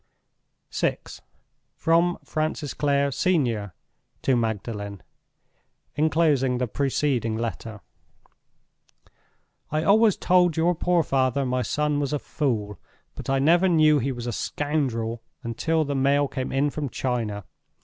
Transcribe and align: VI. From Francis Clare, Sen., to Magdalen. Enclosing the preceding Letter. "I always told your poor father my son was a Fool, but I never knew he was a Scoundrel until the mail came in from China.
VI. 0.73 0.97
From 1.75 2.17
Francis 2.25 2.73
Clare, 2.73 3.11
Sen., 3.11 3.71
to 4.23 4.35
Magdalen. 4.35 5.03
Enclosing 5.95 6.57
the 6.57 6.65
preceding 6.65 7.37
Letter. 7.37 7.81
"I 9.69 9.83
always 9.83 10.17
told 10.17 10.57
your 10.57 10.73
poor 10.73 11.03
father 11.03 11.45
my 11.45 11.61
son 11.61 11.99
was 11.99 12.13
a 12.13 12.17
Fool, 12.17 12.79
but 13.13 13.29
I 13.29 13.37
never 13.37 13.67
knew 13.69 13.99
he 13.99 14.11
was 14.11 14.25
a 14.25 14.31
Scoundrel 14.33 15.21
until 15.43 15.85
the 15.85 15.93
mail 15.93 16.27
came 16.27 16.51
in 16.51 16.71
from 16.71 16.89
China. 16.89 17.43